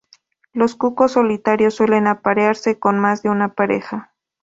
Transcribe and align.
Los 0.51 0.73
cucos 0.75 1.11
solitarios 1.11 1.75
suelen 1.75 2.07
aparearse 2.07 2.79
con 2.79 2.97
más 2.99 3.21
de 3.21 3.29
una 3.29 3.53
pareja. 3.53 4.15